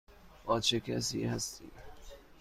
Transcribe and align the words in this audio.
با 0.45 0.59
چه 0.59 0.79
کسی 0.79 1.23
هستی؟ 1.23 1.71